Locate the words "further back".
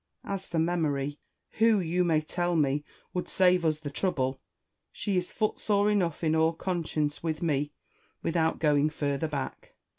8.89-9.75